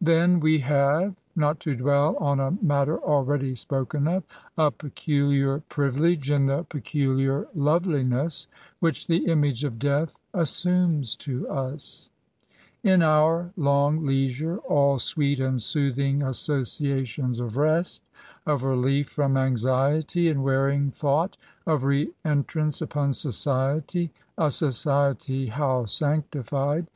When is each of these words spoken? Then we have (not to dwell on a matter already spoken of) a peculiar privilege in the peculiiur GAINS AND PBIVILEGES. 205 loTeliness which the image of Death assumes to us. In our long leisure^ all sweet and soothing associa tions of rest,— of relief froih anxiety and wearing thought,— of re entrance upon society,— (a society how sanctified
Then 0.00 0.40
we 0.40 0.58
have 0.58 1.14
(not 1.36 1.60
to 1.60 1.76
dwell 1.76 2.16
on 2.16 2.40
a 2.40 2.56
matter 2.60 2.98
already 2.98 3.54
spoken 3.54 4.08
of) 4.08 4.24
a 4.58 4.72
peculiar 4.72 5.60
privilege 5.68 6.28
in 6.28 6.46
the 6.46 6.64
peculiiur 6.64 7.44
GAINS 7.44 7.52
AND 7.54 7.54
PBIVILEGES. 7.54 7.54
205 7.54 7.54
loTeliness 7.62 8.46
which 8.80 9.06
the 9.06 9.26
image 9.26 9.62
of 9.62 9.78
Death 9.78 10.18
assumes 10.34 11.14
to 11.14 11.48
us. 11.48 12.10
In 12.82 13.00
our 13.00 13.52
long 13.56 14.00
leisure^ 14.00 14.58
all 14.68 14.98
sweet 14.98 15.38
and 15.38 15.62
soothing 15.62 16.18
associa 16.18 17.06
tions 17.06 17.38
of 17.38 17.56
rest,— 17.56 18.02
of 18.44 18.64
relief 18.64 19.14
froih 19.14 19.38
anxiety 19.38 20.28
and 20.28 20.42
wearing 20.42 20.90
thought,— 20.90 21.36
of 21.68 21.84
re 21.84 22.12
entrance 22.24 22.82
upon 22.82 23.12
society,— 23.12 24.10
(a 24.36 24.50
society 24.50 25.46
how 25.46 25.84
sanctified 25.86 26.88